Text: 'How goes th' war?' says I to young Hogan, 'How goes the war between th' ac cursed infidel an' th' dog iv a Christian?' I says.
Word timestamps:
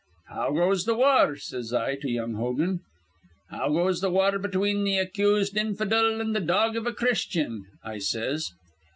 'How 0.29 0.51
goes 0.53 0.85
th' 0.85 0.97
war?' 0.97 1.35
says 1.35 1.71
I 1.73 1.93
to 1.97 2.09
young 2.09 2.33
Hogan, 2.33 2.79
'How 3.51 3.69
goes 3.69 4.01
the 4.01 4.09
war 4.09 4.39
between 4.39 4.83
th' 4.83 4.97
ac 4.99 5.11
cursed 5.15 5.55
infidel 5.55 6.19
an' 6.19 6.33
th' 6.33 6.43
dog 6.47 6.75
iv 6.75 6.87
a 6.87 6.91
Christian?' 6.91 7.65
I 7.83 7.99
says. 7.99 8.49